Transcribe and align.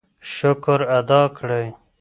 شکر 0.33 0.79
ادا 0.99 1.21
کړئ. 1.37 1.67